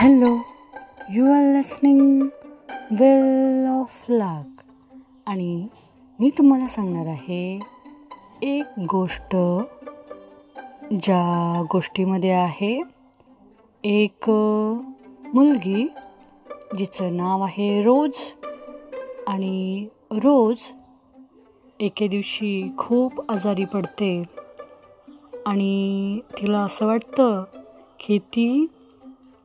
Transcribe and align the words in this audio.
Hello 0.00 0.38
you 1.10 1.26
are 1.26 1.56
listening 1.56 2.22
well 2.90 3.66
of 3.66 4.04
luck 4.08 4.62
आणि 5.26 5.66
मी 6.20 6.30
तुम्हाला 6.38 6.66
सांगणार 6.66 7.06
आहे 7.06 7.60
एक 8.42 8.64
गोष्ट 8.78 9.36
ज्या 11.02 11.62
गोष्टीमध्ये 11.72 12.30
आहे 12.30 12.82
एक 13.84 14.30
मुलगी 15.34 15.88
जिचं 16.78 17.16
नाव 17.16 17.42
आहे 17.42 17.82
रोज 17.82 18.12
आणि 19.26 19.86
रोज 20.10 20.62
एके 21.80 22.08
दिवशी 22.08 22.74
खूप 22.78 23.30
आजारी 23.30 23.64
पडते. 23.64 24.22
आणि 25.46 26.20
तिला 26.20 26.58
असं 26.58 26.86
वाटतं 26.86 27.44
की 28.00 28.18
ती 28.18 28.66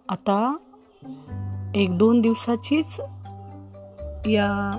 आता 0.10 0.58
एक 1.76 1.98
दोन 1.98 2.22
दिवसाचीच 2.22 3.02
या 4.28 4.78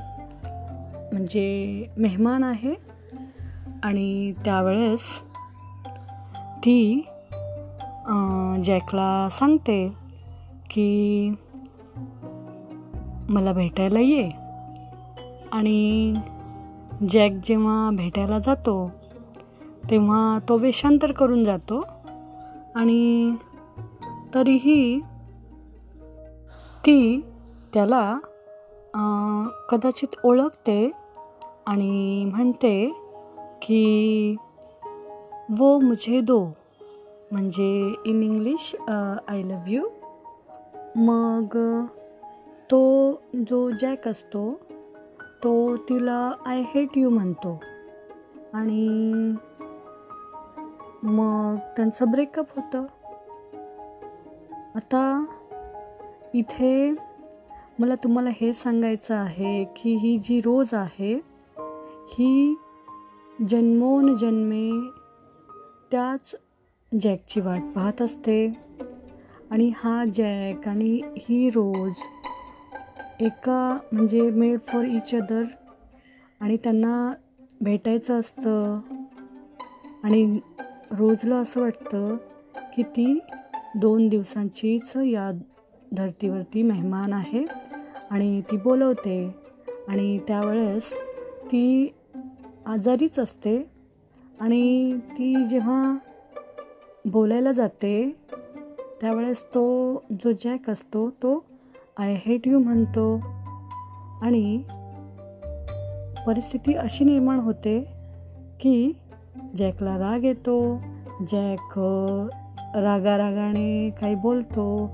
म्हणजे 1.12 1.86
मेहमान 1.96 2.44
आहे 2.44 2.74
आणि 3.82 4.32
त्यावेळेस 4.44 5.20
ती 6.64 7.06
जॅकला 8.64 9.28
सांगते 9.30 9.92
की 10.70 11.30
मला 13.28 13.52
भेटायला 13.52 14.00
ये. 14.00 14.30
आणि 15.52 16.14
जॅक 17.08 17.30
जेव्हा 17.48 17.90
भेटायला 17.92 18.38
जातो 18.38 18.90
तेव्हा 19.90 20.38
तो 20.48 20.56
वेषांतर 20.56 21.12
करून 21.12 21.44
जातो 21.44 21.84
आणि 22.74 23.34
तरीही 24.34 25.00
ती 26.86 27.20
त्याला 27.74 28.18
कदाचित 29.70 30.16
ओळखते 30.24 30.90
आणि 31.66 32.24
म्हणते 32.24 32.76
की 33.62 34.36
वो 35.58 35.78
मुझे 35.80 36.20
दो. 36.20 36.40
म्हणजे 37.32 37.94
in 38.06 38.22
English 38.22 38.74
I 39.28 39.42
love 39.42 39.64
you 39.68 39.88
मग 40.96 41.56
तो 42.70 42.80
जो 43.48 43.70
जॅक 43.80 44.08
असतो 44.08 44.52
तो 45.44 45.54
तिला 45.88 46.30
आय 46.46 46.62
हेट 46.74 46.96
यू 46.96 47.10
म्हणतो. 47.10 47.58
आणि 48.54 48.88
मग 51.02 51.56
त्यांचं 51.76 52.10
ब्रेकअप 52.10 52.56
होतं. 52.56 52.84
आता 54.74 55.24
इथे 56.38 56.94
मला 57.78 57.94
तुम्हाला 57.94 58.30
हे 58.40 58.52
सांगायचं 58.52 59.14
आहे 59.14 59.64
की 59.64 59.94
ही 59.94 60.18
जी 60.18 60.40
रोज 60.40 60.74
आहे 60.74 61.14
ही 62.08 62.56
जन्मोनजन्मे 63.48 64.70
त्याच 65.90 66.34
जॅकची 67.00 67.40
वाट 67.40 67.62
पाहत 67.74 68.02
असते. 68.02 68.48
आणि 69.50 69.72
हा 69.76 70.04
जॅक 70.14 70.68
आणि 70.68 71.00
ही 71.18 71.50
रोज 71.50 71.92
एका 73.20 73.78
म्हणजे 73.92 74.30
मेड 74.30 74.58
फॉर 74.60 74.84
इच 74.84 75.14
अदर 75.14 75.42
आणि 76.40 76.56
त्यांना 76.56 77.12
भेटायचं 77.60 78.20
असतं. 78.20 78.80
आणि 80.04 80.40
रोजला 80.90 81.36
असं 81.36 81.60
वाटतं 81.60 82.16
की 82.76 82.82
ती 82.82 83.18
दोन 83.76 84.08
दिवसांचीच 84.08 84.92
या 84.96 85.30
धर्तीवरती 85.92 86.62
मेहमान 86.62 87.12
आहे 87.12 87.46
आणि 88.10 88.40
ती 88.40 88.56
बोलवते 88.56 89.34
आणि 89.88 90.18
त्यावेळेस 90.18 90.92
ती 91.44 91.94
आजारीच 92.66 93.18
असते 93.18 93.70
आणि 94.40 94.96
ती 94.98 95.44
जेव्हा 95.46 95.98
बोलायला 97.04 97.52
जाते 97.52 98.16
त्यावेळेस 99.00 99.42
तो 99.42 99.94
जो 100.24 100.32
जॅक 100.32 100.70
असतो 100.70 101.10
तो 101.10 101.44
आय 101.98 102.16
हेट 102.26 102.48
यू 102.48 102.58
म्हणतो. 102.58 103.20
आणि 104.22 104.62
परिस्थिती 106.26 106.74
अशी 106.74 107.04
निर्माण 107.04 107.38
होते 107.38 107.86
की 108.60 108.92
जॅकला 109.56 109.98
राग 109.98 110.24
येतो 110.24 110.82
जॅक 111.20 111.78
रागारागाने 112.76 113.90
काही 114.00 114.14
बोलतो 114.14 114.90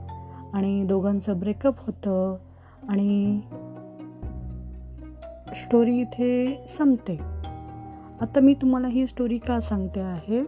आणि 0.53 0.85
दोघांचं 0.85 1.41
ब्रेकअप 1.41 1.75
होतं 1.79 2.37
आणि 2.89 3.41
स्टोरी 5.55 6.01
इथे 6.01 6.65
संपते. 6.69 7.17
आता 8.21 8.41
मी 8.41 8.55
तुम्हाला 8.55 8.89
ही 8.89 9.07
स्टोरी 9.07 9.39
का 9.39 9.61
सांगते 9.61 10.01
आहे? 10.01 10.45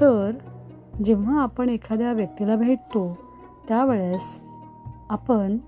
तर 0.00 0.30
जेव्हा 1.04 1.42
आपण 1.42 1.68
एखाद्या 1.68 2.12
व्यक्तीला 2.12 2.56
भेटतो 2.56 3.18
त्यावेळेस 3.68 4.40
आपण 5.10 5.58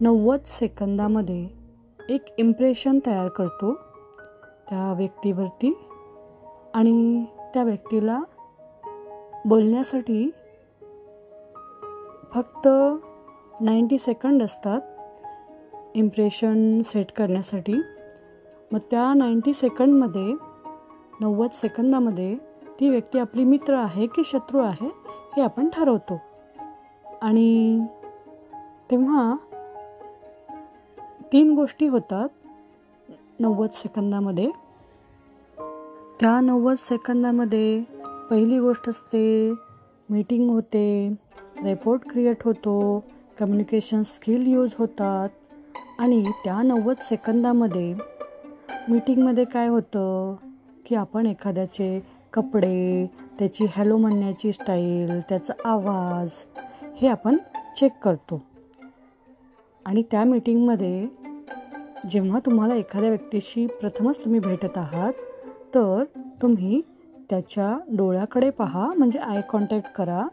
नव्वद 0.00 0.40
सेकंदामध्ये 0.44 1.48
एक 2.08 2.24
इम्प्रेशन 2.38 2.98
तयार 3.06 3.28
करतो 3.28 3.74
त्या 4.70 4.94
व्यक्तीवरती 4.96 5.78
आणि 6.74 7.24
त्या 7.54 7.62
व्यक्तीला 7.62 8.22
बोलण्यासाठी 9.46 10.30
फक्त 12.34 12.68
नाईंटी 13.60 13.98
सेकंड 13.98 14.42
असतात 14.42 14.80
इम्प्रेशन 15.94 16.80
सेट 16.80 17.12
करण्यासाठी. 17.12 17.74
मग 18.72 18.78
त्या 18.90 19.14
नाईंटी 19.14 19.54
सेकंडमध्ये 19.54 20.34
नव्वद 21.20 21.50
सेकंदामध्ये 21.50 22.36
ती 22.80 22.88
व्यक्ती 22.88 23.18
आपली 23.18 23.44
मित्र 23.44 23.74
आहे 23.74 24.06
की 24.06 24.22
शत्रू 24.24 24.58
आहे 24.58 24.90
हे 25.36 25.42
आपण 25.42 25.68
ठरवतो. 25.72 26.20
आणि 27.22 27.80
तेव्हा 28.90 29.36
तीन 31.32 31.54
गोष्टी 31.54 31.86
होतात 31.86 32.28
नव्वद 33.40 33.68
सेकंदामध्ये. 33.72 34.50
त्या 36.20 36.40
नव्वद 36.40 36.76
सेकंदामध्ये 36.76 37.82
पहिली 38.30 38.58
गोष्ट 38.58 38.88
असते 38.88 39.52
मीटिंग 40.10 40.50
होते 40.50 41.14
रेपोर्ट 41.64 42.10
क्रिएट 42.10 42.36
होतो 42.44 43.04
कम्युनिकेशन 43.38 44.02
स्किल 44.02 44.46
यूज 44.46 44.74
होतात. 44.78 45.28
आणि 45.98 46.30
त्या 46.44 46.62
नव्वद 46.62 46.96
सेकंदामध्ये 47.00 47.94
मीटिंगमध्ये 48.88 49.44
काय 49.44 49.68
होतं? 49.68 50.36
की 50.86 50.94
आपण 50.94 51.26
एखाद्याचे 51.26 52.06
कपडे 52.32 53.10
त्याची 53.38 53.66
हॅलो 53.76 53.96
म्हणण्याची 53.96 54.52
स्टाईल 54.52 55.20
त्याचा 55.20 55.52
आवाज 55.64 56.30
हे 56.96 57.08
आपण 57.08 57.36
चेक 57.76 57.92
करतो. 58.02 58.42
आणि 59.86 60.02
त्या 60.10 60.24
मीटिंगमध्ये 60.24 61.06
जेव्हा 62.10 62.38
तुम्हाला 62.46 62.74
एखाद्या 62.74 63.10
व्यक्तीशी 63.10 63.66
प्रथमच 63.66 64.24
तुम्ही 64.24 64.40
भेटत 64.40 64.78
आहात 64.78 65.12
तर 65.74 66.04
तुम्ही 66.42 66.80
त्याच्या 67.30 67.78
डोळ्याकडे 67.96 68.50
पहा 68.50 68.92
म्हणजे 68.92 69.18
आय 69.18 69.40
कॉन्टॅक्ट 69.40 69.92
करा. 69.92 70.26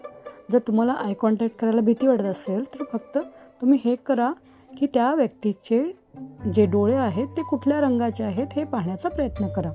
जर 0.51 0.59
तुम्हाला 0.59 0.93
आय 0.93 1.13
कॉन्टॅक्ट 1.13 1.59
करायला 1.59 1.81
भीती 1.81 2.07
वाटत 2.07 2.25
असेल 2.25 2.63
तर 2.73 2.83
फक्त 2.91 3.17
तुम्ही 3.61 3.79
हे 3.85 3.95
करा 3.95 4.31
की 4.77 4.87
त्या 4.93 5.13
व्यक्तीचे 5.15 5.83
जे 6.55 6.65
डोळे 6.65 6.95
आहेत 6.95 7.27
ते 7.27 7.41
कुठल्या 7.41 7.81
रंगाचे 7.81 8.23
आहेत 8.23 8.47
हे 8.55 8.63
पाहण्याचा 8.63 9.09
प्रयत्न 9.09 9.47
करा. 9.47 9.71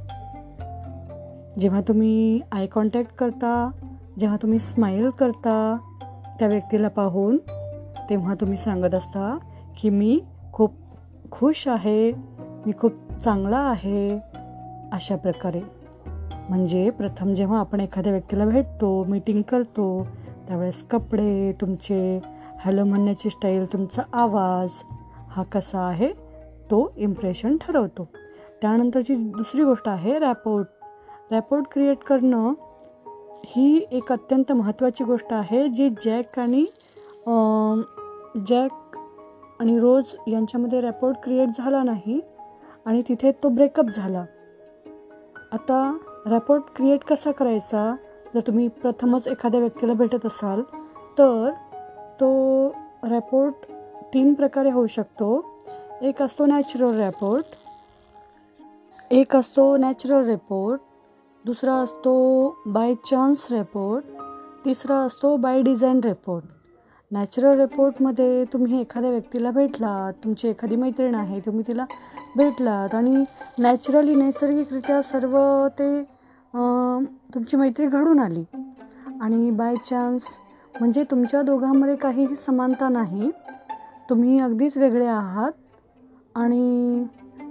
जेव्हा 1.61 1.81
तुम्ही 1.81 2.41
आय 2.53 2.67
कॉन्टॅक्ट 2.67 3.15
करता 3.15 3.71
जेव्हा 4.19 4.37
तुम्ही 4.37 4.59
स्माईल 4.59 5.11
करता 5.11 5.77
त्या 6.39 6.49
व्यक्तीला 6.49 6.89
पाहून 6.89 7.37
तेव्हा 8.11 8.35
तुम्ही 8.35 8.57
सांगत 8.57 8.95
असता 8.95 9.39
की 9.79 9.91
मी 9.91 10.19
खूप 10.53 10.75
खुश 11.31 11.69
आहे 11.69 12.13
मी 12.67 12.73
खूप 12.79 12.93
चांगला 13.25 13.59
आहे 13.59 14.19
अशा 14.93 15.17
प्रकारे. 15.17 15.61
म्हणजे 16.49 16.91
प्रथम 16.91 17.35
जेव्हा 17.35 17.61
आपण 17.61 17.81
एखाद्या 17.81 18.13
व्यक्तीला 18.13 18.45
भेटतो 18.45 19.05
मीटिंग 19.05 19.43
करतो 19.43 20.07
त्यावेळेस 20.49 20.83
कपडे 20.85 21.53
तुमचे 21.61 22.21
हॅलो 22.65 22.85
म्हणण्याची 22.85 23.31
स्टाईल 23.31 23.73
तुमचा 23.73 24.03
आवाज 24.13 24.83
हा 25.29 25.43
कसा 25.43 25.81
आहे 25.81 26.13
तो 26.71 26.93
इम्प्रेशन 26.97 27.57
ठरवतो. 27.57 28.09
त्यानंतरची 28.63 29.15
दुसरी 29.15 29.65
गोष्ट 29.65 29.89
आहे 29.89 30.19
रॅपोर्ट 30.19 30.67
रॅपोर्ट 31.31 31.65
क्रिएट 31.73 31.99
करणं 31.99 32.53
ही 33.47 33.87
एक 33.91 34.13
अत्यंत 34.13 34.53
महत्त्वाची 34.53 35.05
गोष्ट 35.05 35.33
आहे 35.33 35.69
जी 35.69 35.89
जॅक 36.05 36.39
आणि 36.39 36.65
जॅक 38.47 38.97
आणि 39.61 39.79
रोज 39.79 40.15
यांच्यामध्ये 40.29 40.81
रॅपोर्ट 40.81 41.17
क्रिएट 41.25 41.49
झाला 41.59 41.83
नाही 41.83 42.21
आणि 42.87 43.03
तिथे 43.09 43.33
तो 43.33 43.49
ब्रेकअप 43.49 43.91
झाला. 43.95 44.25
आता 45.53 45.99
रॅपोर्ट 46.27 46.65
क्रिएट 46.77 47.05
कसा 47.05 47.31
करायचा? 47.31 47.95
जर 48.35 48.41
तुम्ही 48.41 48.69
प्रथमच 48.69 49.29
एखाद्या 49.29 49.61
व्यक्तीला 49.61 49.93
भेटत 49.93 50.27
असाल 50.27 50.63
तर 51.19 51.51
तो 52.21 52.29
रॅपोर्ट 53.05 53.55
तीन 54.15 54.35
प्रकारे 54.35 54.71
होऊ 54.71 54.87
शकतो. 54.87 55.59
एक 56.03 56.23
असतो 56.23 56.47
नॅचरल 56.47 56.99
रॅपोर्ट 56.99 57.55
एक 59.11 59.37
असतो 59.37 59.77
नॅचरल 59.77 60.25
रिपोर्ट 60.25 60.81
दुसरा 61.45 61.75
असतो 61.75 62.15
बाय 62.67 62.95
चान्स 62.95 63.47
रिपोर्ट 63.53 64.05
तिसरा 64.65 64.95
असतो 64.97 65.37
बाय 65.37 65.63
डिझाईन 65.63 66.01
रिपोर्ट 66.05 66.45
नॅचरल 67.11 67.61
रिपोर्टमध्ये 67.61 68.45
तुम्ही 68.45 68.81
एखाद्या 68.81 69.11
व्यक्तीला 69.11 69.51
भेटलात 69.51 70.13
तुमची 70.25 70.49
एखादी 70.49 70.77
मैत्रीण 70.77 71.15
आहे 71.15 71.41
तुम्ही 71.41 71.65
तिला 71.69 71.85
भेटलात 72.37 72.95
आणि 72.95 73.25
नॅचरली 73.59 74.15
नैसर्गिकरित्या 74.15 75.03
सर्व 75.03 75.39
ते 75.79 76.16
तुमची 77.35 77.57
मैत्री 77.57 77.87
घडून 77.87 78.19
आली. 78.19 78.45
आणि 79.21 79.51
बाय 79.51 79.75
चान्स 79.77 80.23
म्हणजे 80.81 81.05
तुमच्या 81.05 81.43
दोघांमध्ये 81.43 81.97
काहीही 81.97 82.37
समानता 82.37 82.89
नाही 82.89 83.31
तुम्ही 84.11 84.39
अगदीच 84.39 84.77
वेगळे 84.77 85.07
आहात. 85.07 85.53
आणि 86.35 87.05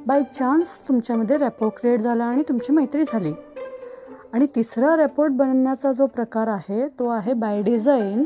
बाय 0.07 0.23
चान्स 0.23 0.87
तुमच्यामध्ये 0.87 1.37
रॅपो 1.37 1.69
क्रिएट 1.69 1.99
झाला 1.99 2.25
आणि 2.25 2.43
तुमची 2.49 2.73
मैत्री 2.73 3.03
झाली. 3.03 3.33
आणि 4.33 4.47
तिसरा 4.55 4.95
रेपोर्ट 4.97 5.31
बनण्याचा 5.31 5.91
जो 5.91 6.05
प्रकार 6.05 6.47
आहे 6.47 6.87
तो 6.87 7.07
आहे 7.07 7.33
बाय 7.33 7.61
डिझाईन 7.61 8.23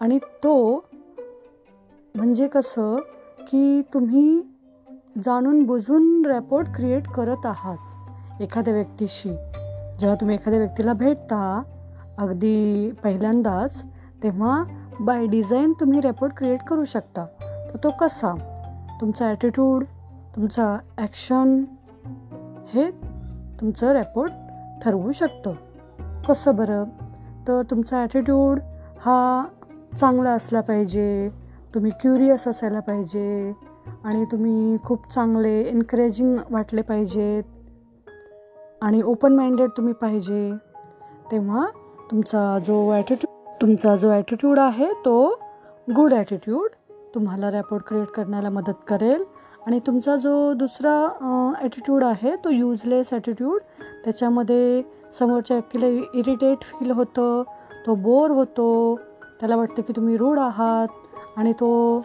आणि 0.00 0.18
तो 0.18 0.84
म्हणजे 2.14 2.48
कसं 2.48 2.96
की 3.40 3.82
तुम्ही 3.94 4.40
जाणून 5.24 5.62
बुजून 5.62 6.26
रेपोर्ट 6.26 6.66
क्रिएट 6.76 7.08
करत 7.08 7.46
आहात 7.46 8.42
एखाद्या 8.42 8.74
व्यक्तीशी. 8.74 9.36
जेव्हा 10.00 10.16
तुम्ही 10.20 10.36
एखाद्या 10.36 10.60
व्यक्तीला 10.60 10.92
भेटता 10.92 11.62
अगदी 12.18 12.90
पहिल्यांदाच 13.04 13.84
तेव्हा 14.22 14.64
बाय 15.00 15.26
डिझाईन 15.26 15.72
तुम्ही 15.72 16.00
रेपोर्ट 16.00 16.32
क्रिएट 16.36 16.62
करू 16.62 16.84
शकता. 16.84 17.24
तर 17.40 17.76
तो 17.84 17.90
कसा? 17.90 18.34
तुमचा 19.00 19.26
ॲटिट्यूड 19.26 19.84
तुमचा 20.36 20.76
ॲक्शन 20.98 21.64
हे 22.68 22.90
तुमचं 23.60 23.92
रेपोर्ट 23.92 24.32
ठरवू 24.84 25.12
शकतं. 25.12 25.52
कसं 26.28 26.56
बरं? 26.56 26.84
तर 27.48 27.62
तुमचा 27.70 28.02
ॲटिट्यूड 28.02 28.60
हा 29.00 29.44
चांगला 29.96 30.30
असला 30.30 30.60
पाहिजे 30.60 31.30
तुम्ही 31.74 31.90
क्युरियस 31.90 32.48
असायला 32.48 32.80
पाहिजे 32.80 33.52
आणि 34.04 34.24
तुम्ही 34.24 34.76
खूप 34.84 35.12
चांगले 35.12 35.60
एनकरेजिंग 35.60 36.38
वाटले 36.50 36.82
पाहिजेत. 36.82 37.42
आणि 38.82 39.02
ओपन 39.02 39.36
माइंडेड 39.36 39.70
तुम्ही 39.76 39.92
पाहिजे. 40.00 40.50
तेव्हा 41.30 41.64
तुमचा 42.10 42.58
जो 42.66 42.90
ॲटिट्यूड 42.92 43.60
तुमचा 43.60 43.94
जो 43.96 44.10
ॲटिट्यूड 44.12 44.58
आहे 44.58 44.92
तो 45.04 45.16
गुड 45.88 46.12
ॲटिट्यूड 46.14 46.70
तुम्हाला 47.14 47.50
रॅपोर्ट 47.50 47.84
क्रिएट 47.86 48.08
करण्याला 48.14 48.50
मदत 48.50 48.82
करेल. 48.88 49.24
आणि 49.66 49.78
तुमचा 49.86 50.16
जो 50.16 50.52
दुसरा 50.54 51.52
ॲटिट्यूड 51.60 52.04
आहे 52.04 52.34
तो 52.44 52.50
यूजलेस 52.50 53.12
ॲटिट्यूड 53.12 53.60
त्याच्यामध्ये 54.04 54.82
समोरच्या 55.18 55.56
व्यक्तीला 55.56 55.86
इरिटेट 56.18 56.64
फील 56.64 56.90
होतं 56.90 57.42
तो 57.86 57.94
बोर 57.94 58.30
होतो. 58.30 58.96
त्याला 59.40 59.56
वाटतं 59.56 59.82
की 59.82 59.92
तुम्ही 59.96 60.16
रूढ 60.16 60.38
आहात 60.38 60.88
आणि 61.38 61.52
तो 61.60 62.00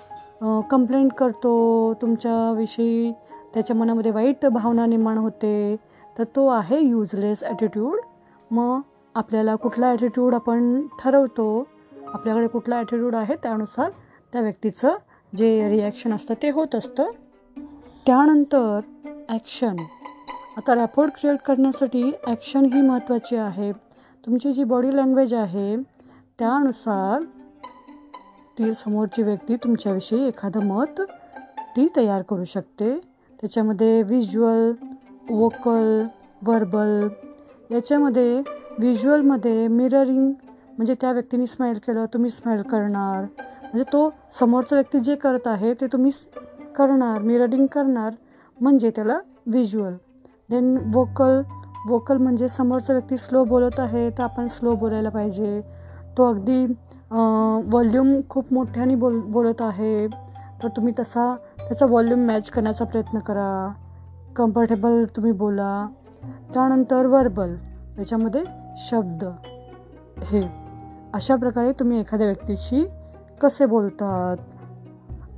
कंप्लेंट 0.70 1.12
करतो. 1.18 1.94
तुमच्याविषयी 2.02 3.12
त्याच्या 3.54 3.76
मनामध्ये 3.76 4.12
वाईट 4.12 4.46
भावना 4.46 4.86
निर्माण 4.86 5.18
होते. 5.18 5.76
तर 6.18 6.24
तो 6.36 6.48
आहे 6.50 6.80
युजलेस 6.80 7.44
ॲटिट्यूड 7.44 8.00
मग 8.52 8.80
आपल्याला 9.16 9.56
कुठला 9.56 9.90
ॲटिट्यूड 9.90 10.36
आपण 10.36 10.82
ठरवतो 11.00 11.48
आपल्याकडे 12.06 12.48
कुठला 12.48 12.78
ॲटिट्यूड 12.78 13.16
आहे 13.16 13.36
त्यानुसार 13.44 13.90
त्या 14.34 14.42
व्यक्तीचं 14.42 14.96
जे 15.34 15.70
रिॲक्शन 15.70 16.14
असतं 16.14 16.34
ते 16.42 16.50
होत 16.50 16.76
असतं. 16.76 17.12
त्यानंतर 18.06 18.80
ॲक्शन 19.30 19.76
आता 20.58 20.76
रॅपोर्ट 20.76 21.12
क्रिएट 21.16 21.40
करण्यासाठी 21.46 22.04
ॲक्शन 22.28 22.66
ही 22.74 22.82
महत्त्वाची 22.82 23.36
आहे. 23.36 23.72
तुमची 24.24 24.54
जी 24.54 24.64
बॉडी 24.64 24.96
लँग्वेज 24.96 25.34
आहे 25.34 25.76
त्यानुसार 26.40 27.24
ती 28.58 28.74
समोरची 28.74 29.24
व्यक्ती 29.24 29.56
तुमच्याविषयी 29.56 30.28
एखादं 30.28 30.66
मत 30.68 31.02
ती 31.76 31.88
तयार 31.96 32.22
करू 32.30 32.44
शकते. 32.46 32.98
त्याच्यामध्ये 33.40 34.02
व्हिज्युअल 34.04 34.72
वोकल 35.32 36.06
वर्बल 36.48 37.08
याच्यामध्ये 37.72 38.42
व्हिज्युअलमध्ये 38.80 39.68
मिररिंग 39.68 40.32
म्हणजे 40.78 40.94
त्या 41.02 41.12
व्यक्तीने 41.12 41.46
स्माईल 41.48 41.78
केलं 41.86 42.06
तुम्ही 42.14 42.30
स्माईल 42.30 42.62
करणार. 42.62 43.24
म्हणजे 43.62 43.84
तो 43.94 44.10
समोरचा 44.40 44.76
व्यक्ती 44.76 45.00
जे 45.00 45.16
करत 45.16 45.48
आहे 45.48 45.74
ते 45.82 45.88
तुम्ही 45.94 46.12
करणार 46.78 47.22
मिररिंग 47.22 47.66
करणार 47.72 48.14
म्हणजे 48.58 48.90
त्याला 48.96 49.18
व्हिज्युअल 49.48 49.94
देन 50.52 50.76
वोकल 50.94 51.42
वोकल 51.90 52.18
म्हणजे 52.18 52.48
समोरचा 52.48 52.94
व्यक्ती 52.94 53.18
स्लो 53.18 53.44
बोलत 53.44 53.80
आहे 53.80 54.10
तर 54.18 54.24
आपण 54.24 54.48
स्लो 54.48 54.76
बोलायला 54.76 55.10
पाहिजे. 55.10 55.62
तो 56.18 56.30
अगदी 56.30 56.66
वॉल्यूम 57.74 58.10
खूप 58.30 58.52
मोठ्याने 58.54 58.96
बोल 58.96 59.20
बोलत 59.32 59.62
आहे 59.62 60.08
तर 60.64 60.68
तुम्ही 60.76 60.94
तसा 61.00 61.34
त्याचा 61.58 61.86
वॉल्यूम 61.90 62.26
मॅच 62.28 62.50
करण्याचा 62.50 62.86
प्रयत्न 62.86 63.20
करा. 63.20 63.72
कम्फर्टेबल 64.36 65.04
तुम्ही 65.16 65.32
बोला. 65.32 65.88
त्यानंतर 66.54 67.06
वर्बल 67.06 67.56
याच्यामध्ये 67.98 68.44
शब्द. 68.78 69.24
हे 70.24 70.42
अशा 71.14 71.36
प्रकारे 71.36 71.72
तुम्ही 71.72 72.00
एखाद्या 72.00 72.28
व्यक्तीशी 72.28 72.86
कसे 73.42 73.66
बोलतात? 73.66 74.38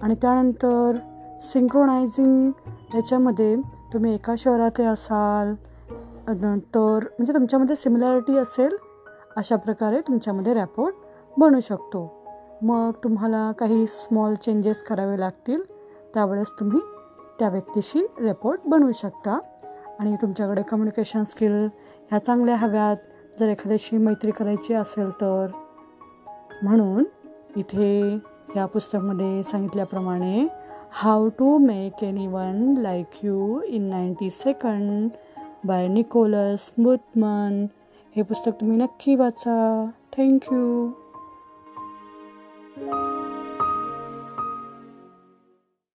आणि 0.03 0.15
त्यानंतर 0.15 0.97
सिंक्रोनायझिंग 1.41 2.51
याच्यामध्ये 2.95 3.55
तुम्ही 3.93 4.13
एका 4.13 4.33
शहरातले 4.37 4.85
असाल 4.85 5.53
तर 6.75 6.99
म्हणजे 7.03 7.33
तुमच्यामध्ये 7.33 7.75
सिमिलॅरिटी 7.75 8.37
असेल 8.37 8.75
अशा 9.37 9.55
प्रकारे 9.55 10.01
तुमच्यामध्ये 10.01 10.53
रॅपोर्ट 10.53 10.95
बनू 11.37 11.59
शकतो. 11.59 12.11
मग 12.61 12.91
तुम्हाला 13.03 13.51
काही 13.51 13.85
स्मॉल 13.87 14.33
चेंजेस 14.33 14.83
करावे 14.83 15.19
लागतील 15.19 15.61
त्यावेळेस 16.13 16.47
तुम्ही 16.59 16.79
त्या 17.39 17.49
व्यक्तीशी 17.49 18.07
रेपोर्ट 18.19 18.59
बनवू 18.65 18.91
शकता. 18.91 19.37
आणि 19.99 20.15
तुमच्याकडे 20.15 20.61
कम्युनिकेशन 20.61 21.23
स्किल 21.23 21.67
ह्या 22.11 22.19
चांगल्या 22.19 22.55
हव्यात. 22.55 22.97
जर 23.39 23.49
एखाद्याशी 23.49 23.97
मैत्री 23.97 24.31
करायची 24.31 24.73
असेल 24.73 25.09
तर. 25.09 25.47
म्हणून 26.63 27.03
इथे 27.55 28.17
या 28.55 28.65
पुस्तकामध्ये 28.65 29.43
सांगितल्याप्रमाणे 29.43 30.47
how 30.91 31.29
to 31.29 31.57
make 31.57 32.03
anyone 32.27 32.73
like 32.77 33.05
you 33.23 33.61
in 33.61 33.83
ninety 33.83 34.29
second 34.29 35.09
by 35.65 35.87
Nicholas 35.87 36.71
Boothman 36.77 37.65
हे 38.15 38.21
पुस्तक 38.21 38.51
तुम्ही 38.61 38.77
नक्की 38.77 39.15
वाचा. 39.15 39.89
थँक्यू 40.17 40.89